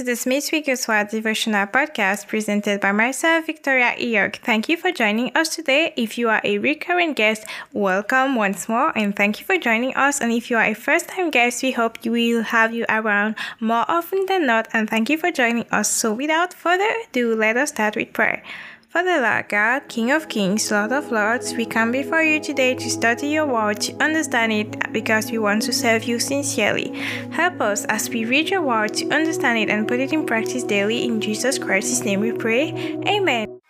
to 0.00 0.04
the 0.04 0.16
Smith 0.16 0.48
Wigglesworth 0.50 1.10
Devotional 1.10 1.66
Podcast 1.66 2.26
presented 2.26 2.80
by 2.80 2.90
myself, 2.90 3.44
Victoria 3.44 3.92
Eyog. 3.98 4.36
Thank 4.36 4.66
you 4.70 4.78
for 4.78 4.90
joining 4.90 5.30
us 5.36 5.54
today. 5.54 5.92
If 5.94 6.16
you 6.16 6.30
are 6.30 6.40
a 6.42 6.56
recurring 6.56 7.12
guest, 7.12 7.44
welcome 7.74 8.34
once 8.34 8.66
more 8.66 8.96
and 8.96 9.14
thank 9.14 9.40
you 9.40 9.44
for 9.44 9.58
joining 9.58 9.94
us. 9.94 10.18
And 10.18 10.32
if 10.32 10.48
you 10.48 10.56
are 10.56 10.64
a 10.64 10.72
first 10.72 11.10
time 11.10 11.30
guest, 11.30 11.62
we 11.62 11.72
hope 11.72 12.02
we 12.02 12.34
will 12.34 12.44
have 12.44 12.72
you 12.72 12.86
around 12.88 13.34
more 13.60 13.84
often 13.88 14.24
than 14.24 14.46
not. 14.46 14.68
And 14.72 14.88
thank 14.88 15.10
you 15.10 15.18
for 15.18 15.30
joining 15.30 15.66
us. 15.70 15.90
So, 15.90 16.14
without 16.14 16.54
further 16.54 16.88
ado, 17.10 17.34
let 17.36 17.58
us 17.58 17.68
start 17.68 17.94
with 17.94 18.14
prayer. 18.14 18.42
Father 18.90 19.20
Lord 19.20 19.48
God, 19.48 19.86
King 19.86 20.10
of 20.10 20.28
Kings, 20.28 20.68
Lord 20.68 20.90
of 20.90 21.12
Lords, 21.12 21.54
we 21.54 21.64
come 21.64 21.92
before 21.92 22.24
you 22.24 22.40
today 22.40 22.74
to 22.74 22.90
study 22.90 23.28
your 23.28 23.46
word, 23.46 23.80
to 23.82 23.94
understand 24.02 24.50
it, 24.50 24.92
because 24.92 25.30
we 25.30 25.38
want 25.38 25.62
to 25.62 25.72
serve 25.72 26.02
you 26.02 26.18
sincerely. 26.18 26.98
Help 27.30 27.60
us 27.60 27.84
as 27.84 28.10
we 28.10 28.24
read 28.24 28.50
your 28.50 28.62
word 28.62 28.92
to 28.94 29.08
understand 29.14 29.58
it 29.58 29.70
and 29.70 29.86
put 29.86 30.00
it 30.00 30.12
in 30.12 30.26
practice 30.26 30.64
daily. 30.64 31.04
In 31.04 31.20
Jesus 31.20 31.56
Christ's 31.56 32.04
name 32.04 32.18
we 32.18 32.32
pray. 32.32 32.72
Amen. 33.06 33.60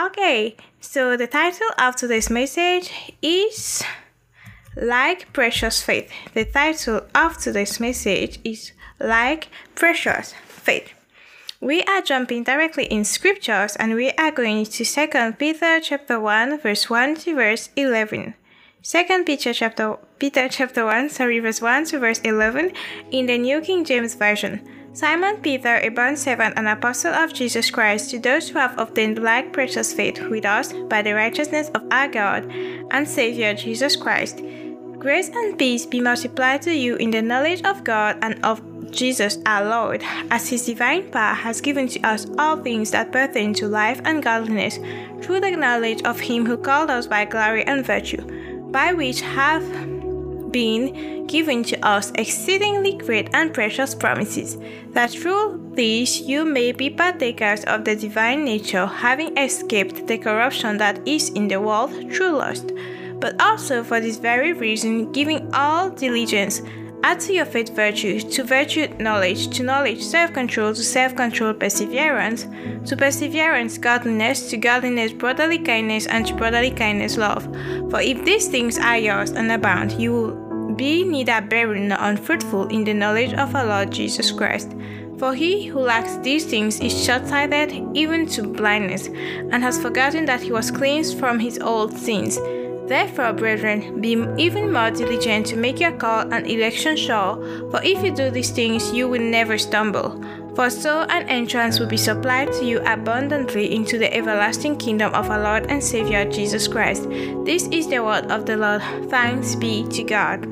Okay, 0.00 0.56
so 0.80 1.16
the 1.16 1.28
title 1.28 1.68
of 1.78 1.94
today's 1.94 2.28
message 2.28 3.14
is 3.22 3.84
like 4.76 5.32
precious 5.32 5.82
faith. 5.82 6.10
The 6.34 6.44
title 6.44 7.02
of 7.14 7.38
today's 7.38 7.80
message 7.80 8.38
is 8.44 8.72
Like 9.00 9.48
Precious 9.74 10.34
Faith. 10.46 10.92
We 11.60 11.82
are 11.84 12.02
jumping 12.02 12.44
directly 12.44 12.84
in 12.84 13.04
scriptures 13.04 13.76
and 13.76 13.94
we 13.94 14.10
are 14.12 14.30
going 14.30 14.66
to 14.66 14.84
2 14.84 15.32
Peter 15.38 15.80
chapter 15.80 16.20
1 16.20 16.60
verse 16.60 16.90
1 16.90 17.14
to 17.16 17.34
verse 17.34 17.70
11. 17.76 18.34
2 18.82 19.24
Peter 19.24 19.52
chapter 19.52 19.96
Peter 20.18 20.48
chapter 20.48 20.84
1 20.84 21.08
sorry 21.08 21.40
verse 21.40 21.62
1 21.62 21.86
to 21.86 21.98
verse 21.98 22.20
11 22.20 22.72
in 23.10 23.26
the 23.26 23.38
New 23.38 23.60
King 23.62 23.84
James 23.84 24.14
Version. 24.14 24.60
Simon 24.92 25.36
Peter, 25.42 25.76
a 25.82 25.90
bond 25.90 26.18
servant 26.18 26.54
and 26.56 26.66
apostle 26.68 27.12
of 27.12 27.34
Jesus 27.34 27.70
Christ, 27.70 28.10
to 28.10 28.18
those 28.18 28.48
who 28.48 28.58
have 28.58 28.78
obtained 28.78 29.22
like 29.22 29.52
precious 29.52 29.92
faith 29.92 30.22
with 30.30 30.46
us 30.46 30.72
by 30.88 31.02
the 31.02 31.12
righteousness 31.12 31.68
of 31.74 31.82
our 31.90 32.08
God 32.08 32.50
and 32.90 33.06
Savior 33.06 33.52
Jesus 33.52 33.94
Christ 33.94 34.40
Grace 35.06 35.28
and 35.28 35.56
peace 35.56 35.86
be 35.86 36.00
multiplied 36.00 36.62
to 36.62 36.74
you 36.74 36.96
in 36.96 37.12
the 37.12 37.22
knowledge 37.22 37.62
of 37.62 37.84
God 37.84 38.18
and 38.22 38.44
of 38.44 38.60
Jesus 38.90 39.38
our 39.46 39.64
Lord, 39.64 40.02
as 40.32 40.48
His 40.48 40.66
divine 40.66 41.12
power 41.12 41.32
has 41.32 41.60
given 41.60 41.86
to 41.86 42.00
us 42.00 42.26
all 42.38 42.56
things 42.56 42.90
that 42.90 43.12
pertain 43.12 43.54
to 43.54 43.68
life 43.68 44.00
and 44.04 44.20
godliness, 44.20 44.80
through 45.22 45.42
the 45.42 45.52
knowledge 45.52 46.02
of 46.02 46.18
Him 46.18 46.44
who 46.44 46.56
called 46.56 46.90
us 46.90 47.06
by 47.06 47.24
glory 47.24 47.62
and 47.66 47.86
virtue, 47.86 48.20
by 48.72 48.92
which 48.92 49.20
have 49.20 49.62
been 50.50 51.24
given 51.28 51.62
to 51.62 51.78
us 51.86 52.10
exceedingly 52.16 52.94
great 52.94 53.30
and 53.32 53.54
precious 53.54 53.94
promises, 53.94 54.58
that 54.90 55.12
through 55.12 55.70
these 55.76 56.20
you 56.20 56.44
may 56.44 56.72
be 56.72 56.90
partakers 56.90 57.62
of 57.66 57.84
the 57.84 57.94
divine 57.94 58.44
nature, 58.44 58.86
having 58.86 59.38
escaped 59.38 60.08
the 60.08 60.18
corruption 60.18 60.78
that 60.78 60.98
is 61.06 61.28
in 61.28 61.46
the 61.46 61.60
world 61.60 61.92
through 62.12 62.32
lust 62.32 62.72
but 63.20 63.40
also 63.40 63.82
for 63.82 64.00
this 64.00 64.16
very 64.16 64.52
reason, 64.52 65.12
giving 65.12 65.52
all 65.54 65.90
diligence, 65.90 66.62
add 67.02 67.20
to 67.20 67.32
your 67.32 67.46
faith 67.46 67.74
virtue, 67.74 68.20
to 68.20 68.44
virtue 68.44 68.88
knowledge, 68.98 69.48
to 69.56 69.62
knowledge 69.62 70.02
self 70.02 70.32
control, 70.32 70.74
to 70.74 70.82
self 70.82 71.14
control 71.14 71.54
perseverance, 71.54 72.46
to 72.88 72.96
perseverance 72.96 73.78
godliness, 73.78 74.50
to 74.50 74.56
godliness 74.56 75.12
brotherly 75.12 75.58
kindness, 75.58 76.06
and 76.06 76.26
to 76.26 76.34
brotherly 76.34 76.70
kindness 76.70 77.16
love. 77.16 77.44
For 77.90 78.00
if 78.00 78.24
these 78.24 78.48
things 78.48 78.78
are 78.78 78.98
yours 78.98 79.30
and 79.30 79.50
abound, 79.50 79.92
you 79.92 80.12
will 80.12 80.74
be 80.74 81.04
neither 81.04 81.40
barren 81.40 81.88
nor 81.88 81.98
unfruitful 82.00 82.68
in 82.68 82.84
the 82.84 82.94
knowledge 82.94 83.32
of 83.34 83.54
our 83.54 83.66
Lord 83.66 83.90
Jesus 83.90 84.30
Christ. 84.30 84.74
For 85.18 85.34
he 85.34 85.64
who 85.64 85.78
lacks 85.80 86.16
these 86.18 86.44
things 86.44 86.78
is 86.80 87.04
short 87.04 87.26
sighted 87.26 87.72
even 87.94 88.26
to 88.28 88.42
blindness, 88.42 89.06
and 89.06 89.62
has 89.62 89.80
forgotten 89.80 90.26
that 90.26 90.42
he 90.42 90.52
was 90.52 90.70
cleansed 90.70 91.18
from 91.18 91.38
his 91.38 91.58
old 91.58 91.96
sins. 91.96 92.38
Therefore, 92.86 93.32
brethren, 93.32 94.00
be 94.00 94.12
even 94.38 94.72
more 94.72 94.90
diligent 94.90 95.46
to 95.46 95.56
make 95.56 95.80
your 95.80 95.92
call 95.92 96.32
and 96.32 96.46
election 96.46 96.96
sure, 96.96 97.36
for 97.70 97.80
if 97.82 98.04
you 98.04 98.14
do 98.14 98.30
these 98.30 98.50
things, 98.50 98.92
you 98.92 99.08
will 99.08 99.20
never 99.20 99.58
stumble. 99.58 100.22
For 100.54 100.70
so 100.70 101.02
an 101.10 101.28
entrance 101.28 101.78
will 101.78 101.86
be 101.86 101.98
supplied 101.98 102.52
to 102.54 102.64
you 102.64 102.80
abundantly 102.86 103.74
into 103.74 103.98
the 103.98 104.12
everlasting 104.14 104.78
kingdom 104.78 105.14
of 105.14 105.28
our 105.28 105.38
Lord 105.38 105.66
and 105.68 105.84
Savior 105.84 106.24
Jesus 106.24 106.66
Christ. 106.66 107.08
This 107.44 107.68
is 107.68 107.88
the 107.88 108.02
word 108.02 108.30
of 108.30 108.46
the 108.46 108.56
Lord. 108.56 108.82
Thanks 109.10 109.54
be 109.54 109.86
to 109.88 110.02
God. 110.02 110.46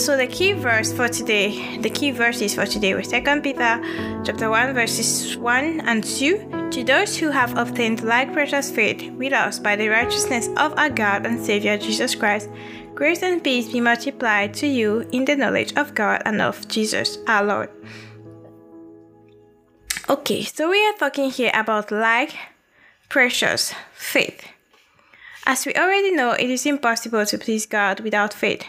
So 0.00 0.16
the 0.16 0.28
key 0.28 0.52
verse 0.52 0.92
for 0.92 1.08
today, 1.08 1.78
the 1.78 1.90
key 1.90 2.10
verses 2.12 2.54
for 2.54 2.66
today 2.66 2.94
were 2.94 3.02
2 3.02 3.40
Peter 3.40 3.82
chapter 4.24 4.48
1 4.48 4.74
verses 4.74 5.36
1 5.36 5.80
and 5.80 6.04
2. 6.04 6.59
To 6.70 6.84
those 6.84 7.16
who 7.16 7.30
have 7.30 7.56
obtained 7.56 8.04
like 8.04 8.32
precious 8.32 8.70
faith 8.70 9.10
with 9.14 9.32
us 9.32 9.58
by 9.58 9.74
the 9.74 9.88
righteousness 9.88 10.48
of 10.56 10.72
our 10.78 10.88
God 10.88 11.26
and 11.26 11.44
Savior 11.44 11.76
Jesus 11.76 12.14
Christ, 12.14 12.48
grace 12.94 13.24
and 13.24 13.42
peace 13.42 13.72
be 13.72 13.80
multiplied 13.80 14.54
to 14.54 14.68
you 14.68 15.00
in 15.10 15.24
the 15.24 15.34
knowledge 15.34 15.74
of 15.76 15.94
God 15.94 16.22
and 16.24 16.40
of 16.40 16.68
Jesus 16.68 17.18
our 17.26 17.44
Lord. 17.44 17.70
Okay, 20.08 20.44
so 20.44 20.70
we 20.70 20.86
are 20.86 20.92
talking 20.94 21.30
here 21.30 21.50
about 21.54 21.90
like 21.90 22.34
precious 23.08 23.74
faith. 23.92 24.46
As 25.46 25.66
we 25.66 25.74
already 25.74 26.12
know, 26.12 26.32
it 26.32 26.50
is 26.50 26.66
impossible 26.66 27.26
to 27.26 27.38
please 27.38 27.66
God 27.66 27.98
without 27.98 28.32
faith. 28.32 28.64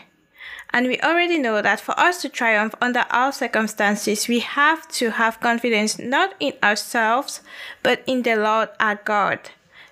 And 0.73 0.87
we 0.87 0.99
already 1.01 1.37
know 1.37 1.61
that 1.61 1.81
for 1.81 1.99
us 1.99 2.21
to 2.21 2.29
triumph 2.29 2.75
under 2.81 3.05
all 3.11 3.31
circumstances, 3.31 4.27
we 4.27 4.39
have 4.39 4.87
to 4.89 5.11
have 5.11 5.41
confidence 5.41 5.99
not 5.99 6.33
in 6.39 6.53
ourselves, 6.63 7.41
but 7.83 8.03
in 8.07 8.21
the 8.21 8.35
Lord 8.35 8.69
our 8.79 8.95
God. 8.95 9.39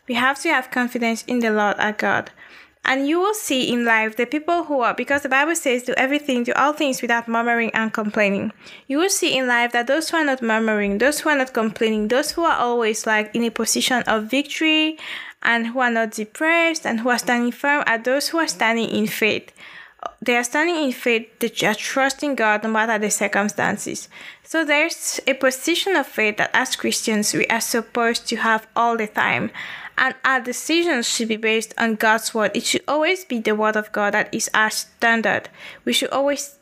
We 0.07 0.15
have 0.15 0.39
to 0.41 0.49
have 0.49 0.71
confidence 0.71 1.23
in 1.27 1.39
the 1.39 1.51
Lord 1.51 1.75
our 1.79 1.91
God. 1.91 2.31
And 2.85 3.07
you 3.07 3.19
will 3.19 3.33
see 3.33 3.71
in 3.71 3.83
life 3.83 4.15
the 4.15 4.25
people 4.25 4.63
who 4.63 4.79
are, 4.79 4.93
because 4.93 5.21
the 5.21 5.29
Bible 5.29 5.55
says, 5.55 5.83
do 5.83 5.93
everything, 5.97 6.43
do 6.43 6.53
all 6.53 6.71
things 6.71 7.01
without 7.01 7.27
murmuring 7.27 7.71
and 7.73 7.93
complaining. 7.93 8.53
You 8.87 8.99
will 8.99 9.09
see 9.09 9.37
in 9.37 9.47
life 9.47 9.73
that 9.73 9.85
those 9.85 10.09
who 10.09 10.17
are 10.17 10.23
not 10.23 10.41
murmuring, 10.41 10.97
those 10.97 11.19
who 11.19 11.29
are 11.29 11.37
not 11.37 11.53
complaining, 11.53 12.07
those 12.07 12.31
who 12.31 12.43
are 12.43 12.57
always 12.57 13.05
like 13.05 13.35
in 13.35 13.43
a 13.43 13.51
position 13.51 14.01
of 14.03 14.31
victory 14.31 14.97
and 15.43 15.67
who 15.67 15.79
are 15.79 15.91
not 15.91 16.11
depressed 16.11 16.85
and 16.85 17.01
who 17.01 17.09
are 17.09 17.19
standing 17.19 17.51
firm 17.51 17.83
are 17.85 17.97
those 17.97 18.29
who 18.29 18.37
are 18.39 18.47
standing 18.47 18.89
in 18.89 19.07
faith 19.07 19.51
they 20.21 20.35
are 20.35 20.43
standing 20.43 20.75
in 20.75 20.91
faith, 20.91 21.27
they 21.39 21.67
are 21.67 21.75
trusting 21.75 22.35
God 22.35 22.63
no 22.63 22.69
matter 22.69 22.97
the 22.97 23.09
circumstances. 23.09 24.09
So 24.43 24.65
there's 24.65 25.19
a 25.27 25.33
position 25.33 25.95
of 25.95 26.07
faith 26.07 26.37
that 26.37 26.51
as 26.53 26.75
Christians 26.75 27.33
we 27.33 27.45
are 27.47 27.61
supposed 27.61 28.27
to 28.27 28.37
have 28.37 28.67
all 28.75 28.97
the 28.97 29.07
time. 29.07 29.51
And 29.97 30.15
our 30.23 30.39
decisions 30.39 31.09
should 31.09 31.27
be 31.27 31.35
based 31.35 31.73
on 31.77 31.95
God's 31.95 32.33
word. 32.33 32.51
It 32.53 32.63
should 32.63 32.83
always 32.87 33.25
be 33.25 33.39
the 33.39 33.55
word 33.55 33.75
of 33.75 33.91
God 33.91 34.13
that 34.13 34.33
is 34.33 34.49
our 34.53 34.69
standard. 34.69 35.49
We 35.83 35.91
should 35.91 36.11
always 36.11 36.57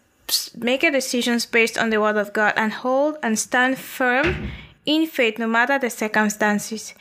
make 0.55 0.83
our 0.83 0.91
decisions 0.91 1.45
based 1.45 1.77
on 1.77 1.91
the 1.91 2.01
word 2.01 2.17
of 2.17 2.33
God 2.33 2.53
and 2.57 2.73
hold 2.73 3.17
and 3.21 3.37
stand 3.37 3.77
firm 3.77 4.49
in 4.85 5.05
faith 5.05 5.37
no 5.37 5.47
matter 5.47 5.77
the 5.77 5.91
circumstances. 5.91 6.95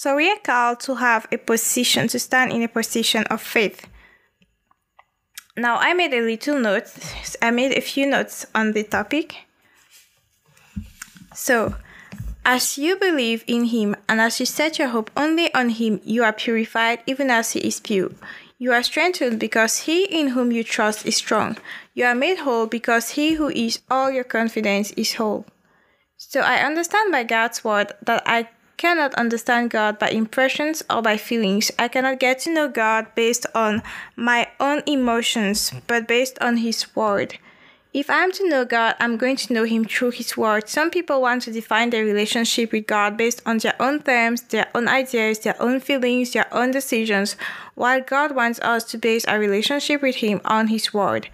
So 0.00 0.16
we 0.16 0.30
are 0.30 0.38
called 0.42 0.80
to 0.80 0.94
have 0.94 1.28
a 1.30 1.36
position, 1.36 2.08
to 2.08 2.18
stand 2.18 2.52
in 2.52 2.62
a 2.62 2.68
position 2.68 3.24
of 3.24 3.42
faith. 3.42 3.86
Now, 5.58 5.76
I 5.76 5.92
made 5.92 6.14
a 6.14 6.22
little 6.22 6.58
note, 6.58 6.88
I 7.42 7.50
made 7.50 7.76
a 7.76 7.82
few 7.82 8.06
notes 8.06 8.46
on 8.54 8.72
the 8.72 8.82
topic. 8.82 9.36
So, 11.34 11.74
as 12.46 12.78
you 12.78 12.96
believe 12.96 13.44
in 13.46 13.66
Him 13.66 13.94
and 14.08 14.22
as 14.22 14.40
you 14.40 14.46
set 14.46 14.78
your 14.78 14.88
hope 14.88 15.10
only 15.18 15.52
on 15.52 15.68
Him, 15.68 16.00
you 16.02 16.24
are 16.24 16.32
purified 16.32 17.00
even 17.06 17.28
as 17.28 17.52
He 17.52 17.60
is 17.60 17.78
pure. 17.78 18.12
You 18.56 18.72
are 18.72 18.82
strengthened 18.82 19.38
because 19.38 19.80
He 19.80 20.04
in 20.04 20.28
whom 20.28 20.50
you 20.50 20.64
trust 20.64 21.04
is 21.04 21.16
strong. 21.16 21.58
You 21.92 22.06
are 22.06 22.14
made 22.14 22.38
whole 22.38 22.66
because 22.66 23.10
He 23.10 23.34
who 23.34 23.50
is 23.50 23.80
all 23.90 24.10
your 24.10 24.24
confidence 24.24 24.92
is 24.92 25.16
whole. 25.16 25.44
So 26.16 26.40
I 26.40 26.64
understand 26.64 27.12
by 27.12 27.24
God's 27.24 27.62
word 27.62 27.92
that 28.00 28.22
I 28.24 28.48
cannot 28.80 29.12
understand 29.14 29.68
God 29.68 29.98
by 29.98 30.08
impressions 30.08 30.82
or 30.88 31.02
by 31.02 31.18
feelings. 31.18 31.70
I 31.78 31.86
cannot 31.88 32.18
get 32.18 32.38
to 32.40 32.54
know 32.54 32.66
God 32.66 33.14
based 33.14 33.44
on 33.54 33.82
my 34.16 34.48
own 34.58 34.82
emotions, 34.86 35.70
but 35.86 36.08
based 36.08 36.38
on 36.40 36.56
His 36.56 36.96
Word. 36.96 37.38
If 37.92 38.08
I'm 38.08 38.32
to 38.32 38.48
know 38.48 38.64
God, 38.64 38.94
I'm 38.98 39.18
going 39.18 39.36
to 39.36 39.52
know 39.52 39.64
Him 39.64 39.84
through 39.84 40.12
His 40.12 40.34
Word. 40.34 40.66
Some 40.66 40.88
people 40.88 41.20
want 41.20 41.42
to 41.42 41.52
define 41.52 41.90
their 41.90 42.06
relationship 42.06 42.72
with 42.72 42.86
God 42.86 43.18
based 43.18 43.42
on 43.44 43.58
their 43.58 43.76
own 43.78 44.00
terms, 44.00 44.40
their 44.44 44.68
own 44.74 44.88
ideas, 44.88 45.40
their 45.40 45.60
own 45.60 45.80
feelings, 45.80 46.32
their 46.32 46.48
own 46.50 46.70
decisions, 46.70 47.36
while 47.74 48.00
God 48.00 48.34
wants 48.34 48.60
us 48.60 48.84
to 48.84 48.96
base 48.96 49.26
our 49.26 49.38
relationship 49.38 50.00
with 50.00 50.16
Him 50.16 50.40
on 50.46 50.68
His 50.68 50.94
Word. 50.94 51.28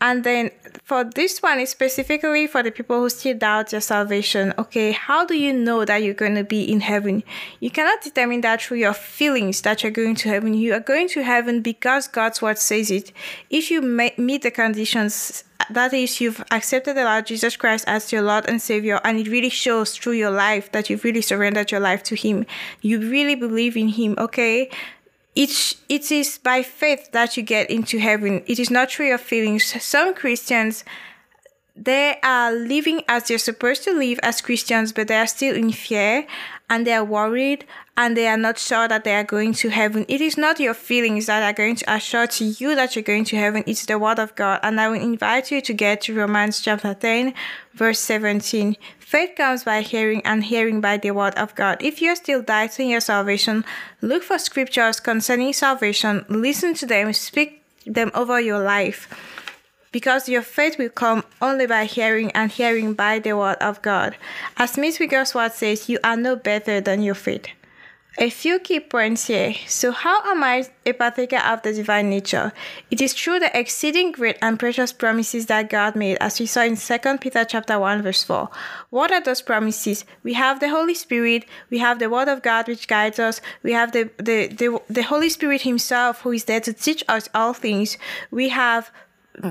And 0.00 0.22
then 0.22 0.50
for 0.82 1.04
this 1.04 1.40
one 1.40 1.64
specifically 1.66 2.46
for 2.46 2.62
the 2.62 2.70
people 2.70 3.00
who 3.00 3.08
still 3.08 3.38
doubt 3.38 3.72
your 3.72 3.80
salvation. 3.80 4.52
Okay, 4.58 4.92
how 4.92 5.24
do 5.24 5.34
you 5.34 5.52
know 5.52 5.84
that 5.84 6.02
you're 6.02 6.12
going 6.12 6.34
to 6.34 6.44
be 6.44 6.70
in 6.70 6.80
heaven? 6.80 7.22
You 7.60 7.70
cannot 7.70 8.02
determine 8.02 8.42
that 8.42 8.60
through 8.60 8.78
your 8.78 8.92
feelings 8.92 9.62
that 9.62 9.82
you're 9.82 9.92
going 9.92 10.16
to 10.16 10.28
heaven. 10.28 10.52
You 10.52 10.74
are 10.74 10.80
going 10.80 11.08
to 11.10 11.22
heaven 11.22 11.62
because 11.62 12.08
God's 12.08 12.42
word 12.42 12.58
says 12.58 12.90
it. 12.90 13.12
If 13.48 13.70
you 13.70 13.80
meet 13.80 14.42
the 14.42 14.50
conditions, 14.50 15.44
that 15.70 15.94
is, 15.94 16.20
you've 16.20 16.44
accepted 16.50 16.96
the 16.96 17.04
Lord 17.04 17.26
Jesus 17.26 17.56
Christ 17.56 17.84
as 17.86 18.12
your 18.12 18.22
Lord 18.22 18.46
and 18.46 18.60
Savior, 18.60 19.00
and 19.04 19.18
it 19.18 19.28
really 19.28 19.48
shows 19.48 19.96
through 19.96 20.14
your 20.14 20.30
life 20.30 20.70
that 20.72 20.90
you've 20.90 21.04
really 21.04 21.22
surrendered 21.22 21.70
your 21.70 21.80
life 21.80 22.02
to 22.02 22.16
Him. 22.16 22.44
You 22.82 22.98
really 23.00 23.36
believe 23.36 23.76
in 23.76 23.88
Him, 23.88 24.16
okay? 24.18 24.70
It, 25.34 25.76
it 25.88 26.12
is 26.12 26.38
by 26.38 26.62
faith 26.62 27.10
that 27.12 27.36
you 27.36 27.42
get 27.42 27.70
into 27.70 27.98
heaven. 27.98 28.42
It 28.46 28.58
is 28.58 28.70
not 28.70 28.90
through 28.90 29.08
your 29.08 29.18
feelings. 29.18 29.64
Some 29.82 30.14
Christians, 30.14 30.84
they 31.74 32.18
are 32.22 32.52
living 32.52 33.02
as 33.08 33.24
they're 33.24 33.38
supposed 33.38 33.82
to 33.84 33.92
live 33.92 34.20
as 34.22 34.40
Christians, 34.40 34.92
but 34.92 35.08
they 35.08 35.16
are 35.16 35.26
still 35.26 35.56
in 35.56 35.72
fear 35.72 36.26
and 36.74 36.84
they 36.84 36.92
are 36.92 37.04
worried 37.04 37.64
and 37.96 38.16
they 38.16 38.26
are 38.26 38.36
not 38.36 38.58
sure 38.58 38.88
that 38.88 39.04
they 39.04 39.14
are 39.14 39.22
going 39.22 39.52
to 39.52 39.68
heaven. 39.68 40.04
It 40.08 40.20
is 40.20 40.36
not 40.36 40.58
your 40.58 40.74
feelings 40.74 41.26
that 41.26 41.40
are 41.40 41.56
going 41.56 41.76
to 41.76 41.94
assure 41.94 42.26
to 42.26 42.44
you 42.46 42.74
that 42.74 42.96
you're 42.96 43.04
going 43.04 43.24
to 43.26 43.36
heaven. 43.36 43.62
It's 43.64 43.86
the 43.86 43.96
word 43.96 44.18
of 44.18 44.34
God. 44.34 44.58
And 44.64 44.80
I 44.80 44.88
will 44.88 45.00
invite 45.00 45.52
you 45.52 45.60
to 45.60 45.72
get 45.72 46.00
to 46.02 46.16
Romans 46.16 46.60
chapter 46.60 46.92
10, 46.92 47.32
verse 47.74 48.00
17. 48.00 48.76
Faith 48.98 49.36
comes 49.36 49.62
by 49.62 49.82
hearing, 49.82 50.20
and 50.24 50.42
hearing 50.42 50.80
by 50.80 50.96
the 50.96 51.12
word 51.12 51.36
of 51.36 51.54
God. 51.54 51.80
If 51.80 52.02
you're 52.02 52.16
still 52.16 52.42
doubting 52.42 52.90
your 52.90 53.00
salvation, 53.00 53.64
look 54.00 54.24
for 54.24 54.40
scriptures 54.40 54.98
concerning 54.98 55.52
salvation, 55.52 56.26
listen 56.28 56.74
to 56.74 56.86
them, 56.86 57.12
speak 57.12 57.62
them 57.86 58.10
over 58.14 58.40
your 58.40 58.58
life. 58.58 59.08
Because 59.94 60.28
your 60.28 60.42
faith 60.42 60.76
will 60.76 60.88
come 60.88 61.22
only 61.40 61.68
by 61.68 61.84
hearing, 61.84 62.32
and 62.32 62.50
hearing 62.50 62.94
by 62.94 63.20
the 63.20 63.36
word 63.36 63.58
of 63.60 63.80
God. 63.80 64.16
As 64.56 64.72
Smith 64.72 64.98
Wigglesworth 64.98 65.54
says, 65.54 65.88
you 65.88 66.00
are 66.02 66.16
no 66.16 66.34
better 66.34 66.80
than 66.80 67.00
your 67.00 67.14
faith. 67.14 67.46
A 68.18 68.28
few 68.28 68.58
key 68.58 68.80
points 68.80 69.28
here. 69.28 69.54
So, 69.68 69.92
how 69.92 70.20
am 70.30 70.42
I 70.42 70.66
a 70.84 70.92
partaker 70.92 71.38
of 71.38 71.62
the 71.62 71.72
divine 71.72 72.10
nature? 72.10 72.52
It 72.90 73.00
is 73.00 73.12
through 73.12 73.38
the 73.38 73.56
exceeding 73.56 74.10
great 74.10 74.36
and 74.42 74.58
precious 74.58 74.92
promises 74.92 75.46
that 75.46 75.70
God 75.70 75.94
made, 75.94 76.18
as 76.20 76.40
we 76.40 76.46
saw 76.46 76.62
in 76.62 76.76
2 76.76 77.18
Peter 77.18 77.44
chapter 77.44 77.78
1, 77.78 78.02
verse 78.02 78.24
4. 78.24 78.48
What 78.90 79.12
are 79.12 79.20
those 79.20 79.42
promises? 79.42 80.04
We 80.24 80.34
have 80.34 80.58
the 80.58 80.70
Holy 80.70 80.94
Spirit, 80.94 81.44
we 81.70 81.78
have 81.78 82.00
the 82.00 82.10
Word 82.10 82.26
of 82.26 82.42
God 82.42 82.66
which 82.66 82.88
guides 82.88 83.20
us, 83.20 83.40
we 83.62 83.72
have 83.72 83.92
the, 83.92 84.10
the, 84.18 84.48
the, 84.48 84.80
the 84.90 85.02
Holy 85.02 85.28
Spirit 85.28 85.62
Himself 85.62 86.22
who 86.22 86.32
is 86.32 86.44
there 86.44 86.60
to 86.60 86.72
teach 86.72 87.04
us 87.08 87.28
all 87.32 87.52
things. 87.52 87.96
We 88.32 88.48
have 88.50 88.90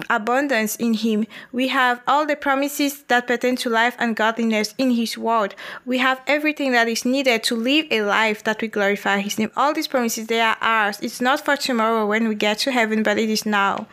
abundance 0.09 0.75
in 0.75 0.93
Him. 0.93 1.25
We 1.51 1.67
have 1.69 2.01
all 2.07 2.25
the 2.25 2.35
promises 2.35 3.03
that 3.03 3.27
pertain 3.27 3.55
to 3.57 3.69
life 3.69 3.95
and 3.99 4.15
godliness 4.15 4.73
in 4.77 4.91
His 4.91 5.17
Word. 5.17 5.55
We 5.85 5.97
have 5.99 6.21
everything 6.27 6.71
that 6.71 6.87
is 6.87 7.05
needed 7.05 7.43
to 7.43 7.55
live 7.55 7.85
a 7.91 8.01
life 8.01 8.43
that 8.43 8.61
we 8.61 8.67
glorify 8.67 9.19
His 9.19 9.37
name. 9.37 9.51
All 9.55 9.73
these 9.73 9.87
promises, 9.87 10.27
they 10.27 10.41
are 10.41 10.57
ours. 10.61 10.99
It's 11.01 11.21
not 11.21 11.43
for 11.43 11.57
tomorrow 11.57 12.07
when 12.07 12.27
we 12.27 12.35
get 12.35 12.59
to 12.59 12.71
heaven, 12.71 13.03
but 13.03 13.17
it 13.17 13.29
is 13.29 13.45
now. 13.45 13.87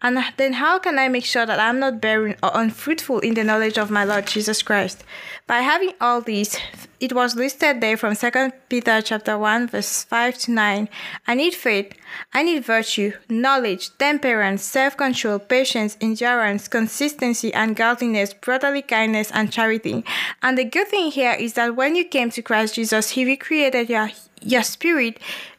And 0.00 0.18
then 0.36 0.52
how 0.52 0.78
can 0.78 0.96
I 0.96 1.08
make 1.08 1.24
sure 1.24 1.44
that 1.44 1.58
I'm 1.58 1.80
not 1.80 2.00
barren 2.00 2.36
or 2.40 2.54
uh, 2.54 2.60
unfruitful 2.60 3.18
in 3.18 3.34
the 3.34 3.42
knowledge 3.42 3.78
of 3.78 3.90
my 3.90 4.04
Lord 4.04 4.28
Jesus 4.28 4.62
Christ? 4.62 5.02
By 5.48 5.58
having 5.58 5.92
all 6.00 6.20
these, 6.20 6.56
it 7.00 7.12
was 7.12 7.34
listed 7.34 7.80
there 7.80 7.96
from 7.96 8.14
2 8.14 8.52
Peter 8.68 9.02
chapter 9.02 9.36
1 9.36 9.68
verse 9.68 10.04
5 10.04 10.38
to 10.38 10.52
9. 10.52 10.88
I 11.26 11.34
need 11.34 11.52
faith, 11.52 11.94
I 12.32 12.44
need 12.44 12.64
virtue, 12.64 13.12
knowledge, 13.28 13.96
temperance, 13.98 14.62
self-control, 14.62 15.40
patience, 15.40 15.96
endurance, 16.00 16.68
consistency, 16.68 17.52
and 17.52 17.74
godliness, 17.74 18.34
brotherly 18.34 18.82
kindness, 18.82 19.32
and 19.32 19.52
charity. 19.52 20.04
And 20.42 20.56
the 20.56 20.64
good 20.64 20.86
thing 20.86 21.10
here 21.10 21.32
is 21.32 21.54
that 21.54 21.74
when 21.74 21.96
you 21.96 22.04
came 22.04 22.30
to 22.30 22.42
Christ 22.42 22.76
Jesus, 22.76 23.10
He 23.10 23.24
recreated 23.24 23.90
your 23.90 24.10
your 24.40 24.62
spirit 24.62 25.18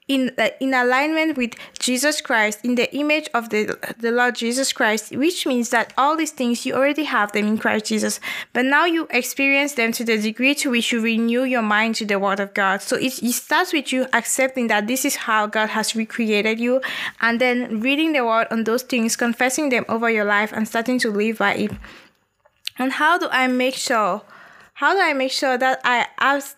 in 0.09 0.31
uh, 0.37 0.49
in 0.59 0.73
alignment 0.73 1.37
with 1.37 1.53
Jesus 1.77 2.19
Christ, 2.19 2.65
in 2.65 2.75
the 2.75 2.93
image 2.93 3.29
of 3.33 3.49
the 3.49 3.77
the 3.97 4.11
Lord 4.11 4.35
Jesus 4.35 4.73
Christ, 4.73 5.15
which 5.15 5.45
means 5.45 5.69
that 5.69 5.93
all 5.97 6.17
these 6.17 6.31
things 6.31 6.65
you 6.65 6.73
already 6.73 7.05
have 7.05 7.31
them 7.31 7.47
in 7.47 7.57
Christ 7.57 7.85
Jesus, 7.85 8.19
but 8.51 8.65
now 8.65 8.85
you 8.85 9.07
experience 9.11 9.73
them 9.73 9.93
to 9.93 10.03
the 10.03 10.17
degree 10.17 10.55
to 10.55 10.71
which 10.71 10.91
you 10.91 10.99
renew 10.99 11.43
your 11.43 11.61
mind 11.61 11.95
to 11.95 12.05
the 12.05 12.19
Word 12.19 12.39
of 12.41 12.53
God. 12.53 12.81
So 12.81 12.97
it, 12.97 13.23
it 13.23 13.33
starts 13.33 13.71
with 13.71 13.93
you 13.93 14.07
accepting 14.11 14.67
that 14.67 14.87
this 14.87 15.05
is 15.05 15.15
how 15.15 15.45
God 15.47 15.69
has 15.69 15.95
recreated 15.95 16.59
you, 16.59 16.81
and 17.21 17.39
then 17.39 17.79
reading 17.79 18.13
the 18.13 18.25
Word 18.25 18.47
on 18.51 18.63
those 18.63 18.83
things, 18.83 19.15
confessing 19.15 19.69
them 19.69 19.85
over 19.87 20.09
your 20.09 20.25
life, 20.25 20.51
and 20.51 20.67
starting 20.67 20.99
to 20.99 21.11
live 21.11 21.37
by 21.37 21.53
it. 21.53 21.71
And 22.79 22.93
how 22.93 23.19
do 23.19 23.27
I 23.31 23.47
make 23.47 23.75
sure? 23.75 24.23
How 24.79 24.93
do 24.93 25.01
I 25.01 25.11
make 25.11 25.33
sure 25.33 25.57
that 25.57 25.81
I 25.83 26.07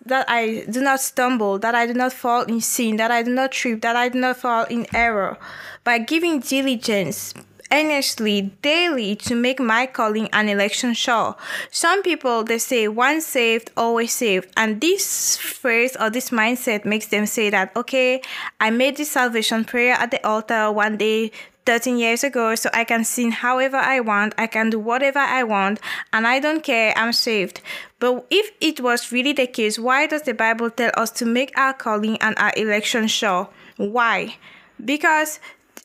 that 0.06 0.30
I 0.30 0.64
do 0.70 0.80
not 0.80 1.02
stumble, 1.02 1.58
that 1.58 1.74
I 1.74 1.88
do 1.88 1.96
not 1.96 2.14
fall 2.14 2.44
in 2.44 2.62
sin, 2.62 2.98
that 2.98 3.10
I 3.10 3.24
do 3.24 3.32
not 3.32 3.52
trip, 3.52 3.82
that 3.82 3.96
I 3.96 4.10
do 4.10 4.20
not 4.20 4.38
fall 4.38 4.66
in 4.66 4.86
error? 4.94 5.40
By 5.84 5.98
giving 5.98 6.40
diligence, 6.40 7.34
earnestly 7.72 8.54
daily 8.62 9.16
to 9.16 9.34
make 9.34 9.60
my 9.60 9.88
calling 9.88 10.30
and 10.34 10.52
election 10.52 10.94
sure. 10.94 11.36
Some 11.72 12.04
people 12.04 12.44
they 12.44 12.60
say 12.60 12.88
once 12.88 13.26
saved, 13.26 13.72
always 13.75 14.12
saved. 14.12 14.54
And 14.56 14.80
this 14.80 15.38
phrase 15.38 15.98
or 16.00 16.12
this 16.12 16.30
mindset 16.30 16.86
makes 16.86 17.08
them 17.08 17.25
say 17.25 17.50
that 17.50 17.75
okay, 17.75 18.22
I 18.60 18.70
made 18.70 18.98
this 18.98 19.10
salvation 19.10 19.66
prayer 19.66 19.96
at 19.96 20.12
the 20.12 20.24
altar 20.24 20.72
one 20.72 20.98
day 20.98 21.32
13 21.65 21.98
years 21.98 22.24
ago, 22.24 22.56
so 22.56 22.70
I 22.74 22.84
can 22.84 23.03
sin 23.03 23.32
however 23.32 23.77
I 23.77 24.00
want, 24.00 24.34
I 24.38 24.48
can 24.48 24.70
do 24.70 24.80
whatever 24.80 25.20
I 25.20 25.44
want, 25.44 25.80
and 26.12 26.25
I 26.25 26.39
don't 26.39 26.63
care, 26.63 26.94
I'm 26.96 27.13
saved. 27.13 27.62
But 28.00 28.25
if 28.30 28.51
it 28.60 28.80
was 28.82 29.12
really 29.12 29.34
the 29.34 29.48
case, 29.48 29.77
why 29.77 30.08
does 30.08 30.24
the 30.24 30.34
Bible 30.34 30.70
tell 30.70 30.91
us 30.98 31.12
to 31.12 31.25
make 31.25 31.58
our 31.58 31.74
calling 31.74 32.18
and 32.18 32.38
our 32.38 32.51
election 32.58 33.08
sure? 33.08 33.50
Why? 33.77 34.38
Because 34.84 35.39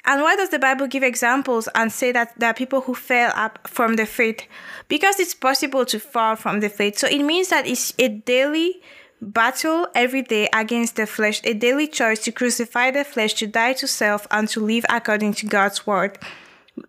and 0.06 0.22
why 0.22 0.36
does 0.36 0.50
the 0.50 0.60
Bible 0.60 0.86
give 0.86 1.02
examples 1.02 1.68
and 1.74 1.90
say 1.90 2.12
that 2.12 2.32
there 2.38 2.50
are 2.50 2.54
people 2.54 2.82
who 2.82 2.94
fell 2.94 3.32
up 3.34 3.66
from 3.66 3.96
the 3.96 4.06
faith? 4.06 4.42
Because 4.86 5.18
it's 5.18 5.34
possible 5.34 5.84
to 5.84 5.98
fall 5.98 6.36
from 6.36 6.60
the 6.60 6.68
faith. 6.68 6.96
So 6.96 7.08
it 7.08 7.22
means 7.24 7.48
that 7.48 7.66
it's 7.66 7.92
a 7.98 8.08
daily 8.08 8.80
battle 9.20 9.88
every 9.94 10.22
day 10.22 10.48
against 10.52 10.96
the 10.96 11.06
flesh, 11.06 11.40
a 11.44 11.54
daily 11.54 11.86
choice 11.86 12.22
to 12.24 12.32
crucify 12.32 12.90
the 12.90 13.04
flesh, 13.04 13.34
to 13.34 13.46
die 13.46 13.72
to 13.74 13.86
self, 13.86 14.26
and 14.30 14.48
to 14.48 14.60
live 14.60 14.84
according 14.88 15.34
to 15.34 15.46
God's 15.46 15.86
word. 15.86 16.18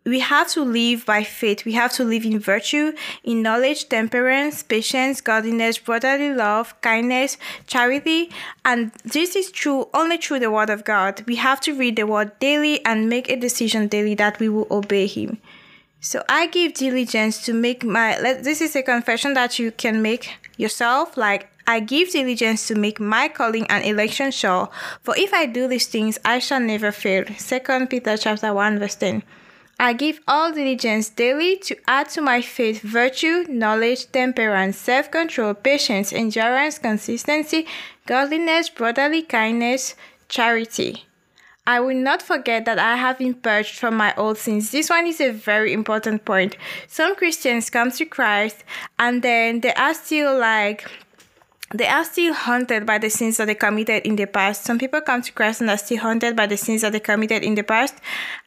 We 0.04 0.20
have 0.20 0.50
to 0.50 0.64
live 0.64 1.06
by 1.06 1.24
faith. 1.24 1.64
We 1.64 1.72
have 1.74 1.94
to 1.94 2.04
live 2.04 2.26
in 2.26 2.40
virtue, 2.40 2.92
in 3.24 3.42
knowledge, 3.42 3.88
temperance, 3.88 4.62
patience, 4.62 5.22
godliness, 5.22 5.78
brotherly 5.78 6.34
love, 6.34 6.80
kindness, 6.82 7.38
charity. 7.68 8.30
And 8.66 8.92
this 9.06 9.36
is 9.36 9.50
true 9.50 9.88
only 9.94 10.18
through 10.18 10.40
the 10.40 10.52
Word 10.52 10.70
of 10.70 10.84
God. 10.84 11.24
We 11.26 11.38
have 11.38 11.62
to 11.62 11.74
read 11.74 11.96
the 11.96 12.06
Word 12.06 12.38
daily 12.40 12.84
and 12.86 13.08
make 13.08 13.30
a 13.30 13.38
decision 13.38 13.88
daily 13.88 14.16
that 14.16 14.40
we 14.40 14.50
will 14.50 14.68
obey 14.70 15.08
Him. 15.08 15.38
So 16.02 16.24
I 16.28 16.48
give 16.48 16.74
diligence 16.74 17.44
to 17.46 17.54
make 17.54 17.84
my. 17.84 18.20
This 18.20 18.62
is 18.62 18.76
a 18.76 18.84
confession 18.84 19.34
that 19.36 19.58
you 19.58 19.72
can 19.72 20.02
make 20.02 20.36
yourself. 20.58 21.16
Like 21.16 21.50
I 21.70 21.82
give 21.82 22.12
diligence 22.12 22.66
to 22.70 22.76
make 22.76 22.98
my 22.98 23.28
calling 23.28 23.68
and 23.68 23.84
election 23.84 24.32
sure, 24.32 24.70
for 25.02 25.18
if 25.18 25.34
I 25.34 25.46
do 25.46 25.68
these 25.68 25.88
things, 25.88 26.18
I 26.24 26.40
shall 26.40 26.62
never 26.62 26.94
fail. 26.94 27.26
2 27.26 27.88
Peter 27.88 28.16
chapter 28.16 28.54
1 28.54 28.80
verse 28.80 28.96
10. 28.96 29.22
I 29.78 29.92
give 29.92 30.22
all 30.28 30.54
diligence 30.54 31.10
daily 31.10 31.58
to 31.58 31.76
add 31.88 32.10
to 32.10 32.22
my 32.22 32.42
faith 32.42 32.82
virtue, 32.82 33.46
knowledge, 33.50 34.12
temperance, 34.12 34.78
self-control, 34.78 35.56
patience, 35.56 36.14
endurance, 36.14 36.80
consistency, 36.80 37.68
godliness, 38.06 38.70
brotherly 38.70 39.22
kindness, 39.22 39.96
charity. 40.30 41.04
I 41.68 41.82
will 41.82 41.98
not 41.98 42.22
forget 42.22 42.64
that 42.64 42.80
I 42.80 42.96
have 42.96 43.18
been 43.18 43.34
purged 43.34 43.78
from 43.78 43.98
my 43.98 44.16
old 44.16 44.38
sins. 44.38 44.72
This 44.72 44.90
one 44.90 45.06
is 45.06 45.20
a 45.20 45.32
very 45.32 45.74
important 45.74 46.24
point. 46.24 46.56
Some 46.88 47.14
Christians 47.18 47.70
come 47.70 47.92
to 47.92 48.06
Christ 48.06 48.64
and 48.98 49.22
then 49.22 49.60
they 49.60 49.74
are 49.74 49.94
still 49.94 50.40
like 50.40 50.90
they 51.74 51.88
are 51.88 52.04
still 52.06 52.34
haunted 52.34 52.86
by 52.86 52.98
the 52.98 53.10
sins 53.10 53.38
that 53.38 53.46
they 53.46 53.56
committed 53.56 54.06
in 54.06 54.16
the 54.16 54.26
past. 54.26 54.64
Some 54.64 54.80
people 54.80 55.02
come 55.02 55.22
to 55.22 55.32
Christ 55.34 55.62
and 55.62 55.70
are 55.70 55.78
still 55.78 56.00
haunted 56.00 56.36
by 56.36 56.48
the 56.48 56.56
sins 56.56 56.82
that 56.82 56.94
they 56.94 57.00
committed 57.00 57.44
in 57.44 57.56
the 57.56 57.64
past, 57.64 57.96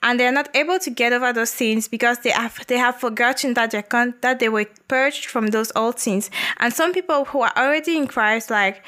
and 0.03 0.19
they 0.19 0.27
are 0.27 0.33
not 0.33 0.49
able 0.55 0.79
to 0.79 0.91
get 0.91 1.13
over 1.13 1.33
those 1.33 1.51
sins 1.51 1.87
because 1.89 2.21
they 2.21 2.31
have 2.31 2.67
they 2.67 2.79
have 2.79 2.97
forgotten 2.97 3.55
that 3.55 3.73
they 3.73 3.83
con- 3.83 4.15
that 4.23 4.39
they 4.39 4.49
were 4.49 4.67
purged 4.89 5.27
from 5.27 5.49
those 5.49 5.71
old 5.77 5.99
sins. 5.99 6.31
And 6.59 6.73
some 6.73 6.93
people 6.93 7.27
who 7.27 7.43
are 7.43 7.53
already 7.57 7.97
in 7.97 8.07
Christ, 8.07 8.51
like 8.51 8.83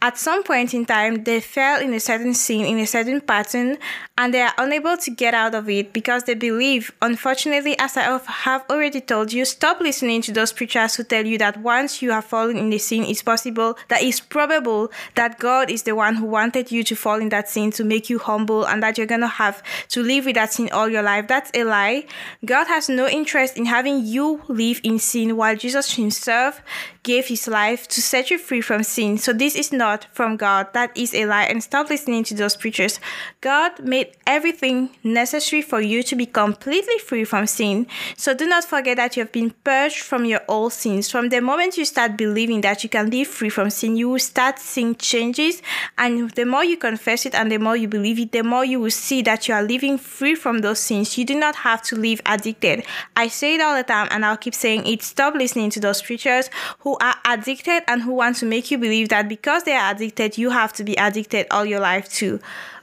at 0.00 0.16
some 0.16 0.44
point 0.44 0.72
in 0.74 0.84
time 0.84 1.24
they 1.24 1.40
fell 1.40 1.80
in 1.80 1.92
a 1.92 1.98
certain 1.98 2.32
sin 2.32 2.64
in 2.64 2.78
a 2.78 2.86
certain 2.86 3.20
pattern 3.20 3.76
and 4.16 4.32
they 4.32 4.40
are 4.40 4.54
unable 4.56 4.96
to 4.96 5.10
get 5.10 5.34
out 5.34 5.56
of 5.56 5.68
it 5.68 5.92
because 5.92 6.22
they 6.22 6.34
believe 6.34 6.92
unfortunately 7.02 7.76
as 7.80 7.96
i 7.96 8.02
have 8.26 8.64
already 8.70 9.00
told 9.00 9.32
you 9.32 9.44
stop 9.44 9.80
listening 9.80 10.22
to 10.22 10.30
those 10.30 10.52
preachers 10.52 10.94
who 10.94 11.02
tell 11.02 11.26
you 11.26 11.36
that 11.36 11.56
once 11.56 12.00
you 12.00 12.12
have 12.12 12.24
fallen 12.24 12.56
in 12.56 12.70
the 12.70 12.78
sin 12.78 13.02
it's 13.02 13.22
possible 13.22 13.76
that 13.88 14.00
it's 14.00 14.20
probable 14.20 14.88
that 15.16 15.36
god 15.40 15.68
is 15.68 15.82
the 15.82 15.96
one 15.96 16.14
who 16.14 16.26
wanted 16.26 16.70
you 16.70 16.84
to 16.84 16.94
fall 16.94 17.20
in 17.20 17.28
that 17.30 17.48
sin 17.48 17.72
to 17.72 17.82
make 17.82 18.08
you 18.08 18.20
humble 18.20 18.64
and 18.68 18.80
that 18.80 18.96
you're 18.96 19.06
going 19.06 19.20
to 19.20 19.26
have 19.26 19.60
to 19.88 20.00
live 20.00 20.26
with 20.26 20.36
that 20.36 20.52
sin 20.52 20.68
all 20.72 20.88
your 20.88 21.02
life 21.02 21.26
that's 21.26 21.50
a 21.54 21.64
lie 21.64 22.06
god 22.44 22.68
has 22.68 22.88
no 22.88 23.08
interest 23.08 23.56
in 23.56 23.64
having 23.64 24.06
you 24.06 24.40
live 24.46 24.80
in 24.84 24.96
sin 25.00 25.36
while 25.36 25.56
jesus 25.56 25.96
himself 25.96 26.62
gave 27.08 27.26
his 27.28 27.48
life 27.48 27.88
to 27.88 28.02
set 28.02 28.30
you 28.30 28.36
free 28.36 28.60
from 28.60 28.82
sin. 28.82 29.16
So 29.16 29.32
this 29.32 29.54
is 29.56 29.72
not 29.72 29.87
from 30.12 30.36
God. 30.36 30.72
That 30.74 30.96
is 30.96 31.14
a 31.14 31.26
lie. 31.26 31.44
And 31.44 31.62
stop 31.62 31.88
listening 31.88 32.24
to 32.24 32.34
those 32.34 32.56
preachers. 32.56 33.00
God 33.40 33.80
made 33.80 34.08
everything 34.26 34.90
necessary 35.02 35.62
for 35.62 35.80
you 35.80 36.02
to 36.02 36.16
be 36.16 36.26
completely 36.26 36.98
free 36.98 37.24
from 37.24 37.46
sin. 37.46 37.86
So 38.16 38.34
do 38.34 38.46
not 38.46 38.64
forget 38.64 38.96
that 38.96 39.16
you 39.16 39.22
have 39.22 39.32
been 39.32 39.50
purged 39.64 40.00
from 40.00 40.24
your 40.24 40.40
old 40.48 40.72
sins. 40.72 41.10
From 41.10 41.28
the 41.30 41.40
moment 41.40 41.78
you 41.78 41.84
start 41.84 42.16
believing 42.16 42.60
that 42.60 42.82
you 42.82 42.90
can 42.90 43.10
live 43.10 43.28
free 43.28 43.48
from 43.48 43.70
sin, 43.70 43.96
you 43.96 44.08
will 44.08 44.18
start 44.18 44.58
seeing 44.58 44.94
changes. 44.94 45.62
And 45.96 46.30
the 46.32 46.44
more 46.44 46.64
you 46.64 46.76
confess 46.76 47.24
it 47.24 47.34
and 47.34 47.50
the 47.50 47.58
more 47.58 47.76
you 47.76 47.88
believe 47.88 48.18
it, 48.18 48.32
the 48.32 48.42
more 48.42 48.64
you 48.64 48.80
will 48.80 48.90
see 48.90 49.22
that 49.22 49.48
you 49.48 49.54
are 49.54 49.62
living 49.62 49.98
free 49.98 50.34
from 50.34 50.58
those 50.58 50.78
sins. 50.78 51.16
You 51.16 51.24
do 51.24 51.38
not 51.38 51.56
have 51.56 51.82
to 51.82 51.96
live 51.96 52.20
addicted. 52.26 52.84
I 53.16 53.28
say 53.28 53.54
it 53.54 53.60
all 53.60 53.76
the 53.76 53.82
time 53.82 54.08
and 54.10 54.24
I'll 54.24 54.36
keep 54.36 54.54
saying 54.54 54.86
it. 54.86 55.02
Stop 55.02 55.34
listening 55.34 55.70
to 55.70 55.80
those 55.80 56.02
preachers 56.02 56.50
who 56.80 56.96
are 57.00 57.16
addicted 57.24 57.82
and 57.88 58.02
who 58.02 58.12
want 58.12 58.36
to 58.36 58.46
make 58.46 58.70
you 58.70 58.78
believe 58.78 59.08
that 59.10 59.28
because 59.28 59.64
they 59.64 59.76
addicted, 59.78 60.38
you 60.38 60.50
have 60.50 60.72
to 60.74 60.84
be 60.84 60.94
addicted 60.94 61.46
all 61.50 61.64
your 61.64 61.80
life 61.80 62.08
too. 62.08 62.40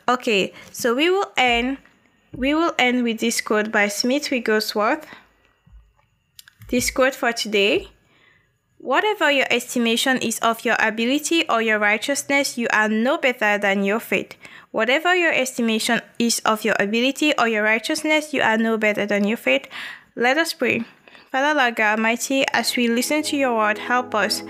Okay, 0.08 0.54
so 0.72 0.94
we 0.96 1.10
will 1.10 1.32
end 1.38 1.78
we 2.36 2.54
will 2.54 2.74
end 2.78 3.04
with 3.04 3.20
this 3.20 3.40
quote 3.40 3.72
by 3.72 3.88
Smith 3.88 4.30
Wigglesworth. 4.30 5.06
This 6.70 6.92
quote 6.92 7.16
for 7.16 7.32
today. 7.32 7.88
Whatever 8.78 9.32
your 9.32 9.48
estimation 9.50 10.18
is 10.18 10.38
of 10.40 10.66
your 10.66 10.76
ability 10.80 11.48
or 11.50 11.62
your 11.62 11.80
righteousness, 11.80 12.58
you 12.58 12.68
are 12.74 12.90
no 12.90 13.18
better 13.18 13.58
than 13.58 13.84
your 13.84 14.00
faith. 14.00 14.36
Whatever 14.72 15.16
your 15.16 15.34
estimation 15.34 16.02
is 16.20 16.40
of 16.46 16.66
your 16.66 16.76
ability 16.78 17.34
or 17.40 17.48
your 17.48 17.64
righteousness, 17.64 18.34
you 18.34 18.42
are 18.42 18.58
no 18.58 18.78
better 18.78 19.06
than 19.06 19.24
your 19.24 19.38
faith. 19.38 19.68
Let 20.16 20.38
us 20.38 20.54
pray. 20.54 20.84
Father 21.36 21.60
Lord 21.60 21.76
God 21.76 22.00
Almighty, 22.00 22.46
as 22.54 22.78
we 22.78 22.88
listen 22.88 23.22
to 23.24 23.36
your 23.36 23.58
word, 23.58 23.78
help 23.78 24.16
us 24.16 24.42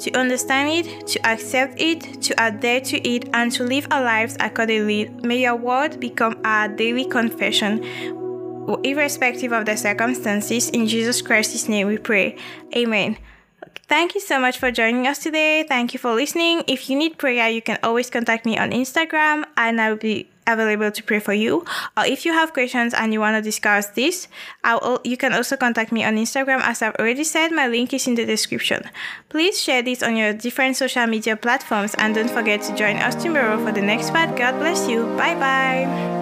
to 0.00 0.10
understand 0.18 0.70
it, 0.70 1.06
to 1.06 1.24
accept 1.24 1.80
it, 1.80 2.20
to 2.20 2.34
adhere 2.44 2.80
to 2.80 2.98
it, 3.08 3.28
and 3.32 3.52
to 3.52 3.62
live 3.62 3.86
our 3.92 4.02
lives 4.02 4.36
accordingly. 4.40 5.08
May 5.22 5.42
your 5.42 5.54
word 5.54 6.00
become 6.00 6.36
our 6.42 6.66
daily 6.66 7.04
confession, 7.04 7.84
irrespective 8.82 9.52
of 9.52 9.66
the 9.66 9.76
circumstances. 9.76 10.68
In 10.70 10.88
Jesus 10.88 11.22
Christ's 11.22 11.68
name 11.68 11.86
we 11.86 11.96
pray. 11.96 12.36
Amen. 12.74 13.18
Thank 13.86 14.16
you 14.16 14.20
so 14.20 14.40
much 14.40 14.58
for 14.58 14.72
joining 14.72 15.06
us 15.06 15.20
today. 15.20 15.62
Thank 15.62 15.94
you 15.94 16.00
for 16.00 16.12
listening. 16.12 16.64
If 16.66 16.90
you 16.90 16.98
need 16.98 17.18
prayer, 17.18 17.48
you 17.50 17.62
can 17.62 17.78
always 17.84 18.10
contact 18.10 18.46
me 18.46 18.58
on 18.58 18.72
Instagram 18.72 19.44
and 19.56 19.80
I'll 19.80 19.94
be 19.94 20.31
available 20.46 20.90
to 20.90 21.02
pray 21.02 21.18
for 21.18 21.32
you. 21.32 21.64
Or 21.96 22.04
if 22.04 22.24
you 22.24 22.32
have 22.32 22.52
questions 22.52 22.94
and 22.94 23.12
you 23.12 23.20
want 23.20 23.36
to 23.36 23.42
discuss 23.42 23.88
this, 23.88 24.28
I'll, 24.64 25.00
you 25.04 25.16
can 25.16 25.32
also 25.32 25.56
contact 25.56 25.92
me 25.92 26.04
on 26.04 26.16
Instagram. 26.16 26.60
As 26.62 26.82
I've 26.82 26.96
already 26.96 27.24
said, 27.24 27.52
my 27.52 27.68
link 27.68 27.92
is 27.92 28.06
in 28.06 28.14
the 28.14 28.24
description. 28.24 28.88
Please 29.28 29.60
share 29.60 29.82
this 29.82 30.02
on 30.02 30.16
your 30.16 30.32
different 30.32 30.76
social 30.76 31.06
media 31.06 31.36
platforms 31.36 31.94
and 31.98 32.14
don't 32.14 32.30
forget 32.30 32.62
to 32.62 32.74
join 32.74 32.96
us 32.96 33.14
tomorrow 33.14 33.64
for 33.64 33.72
the 33.72 33.82
next 33.82 34.10
part. 34.10 34.36
God 34.36 34.58
bless 34.58 34.88
you. 34.88 35.04
Bye 35.16 35.34
bye. 35.34 36.21